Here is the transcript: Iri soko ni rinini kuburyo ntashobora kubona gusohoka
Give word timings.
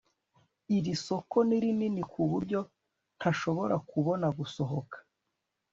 Iri 0.77 0.93
soko 1.05 1.37
ni 1.47 1.57
rinini 1.63 2.03
kuburyo 2.11 2.59
ntashobora 3.17 3.75
kubona 3.89 4.27
gusohoka 4.37 4.97